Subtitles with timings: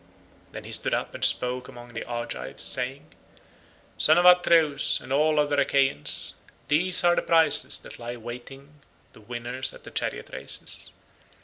[0.51, 3.13] Then he stood up and spoke among the Argives saying—
[3.99, 8.81] "Son of Atreus, and all other Achaeans, these are the prizes that lie waiting
[9.13, 10.91] the winners of the chariot races.